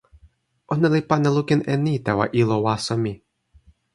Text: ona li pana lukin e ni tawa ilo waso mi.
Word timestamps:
ona 0.73 0.87
li 0.93 1.01
pana 1.09 1.29
lukin 1.35 1.61
e 1.73 1.75
ni 1.83 1.93
tawa 2.05 2.25
ilo 2.41 2.55
waso 2.65 2.95
mi. 3.03 3.13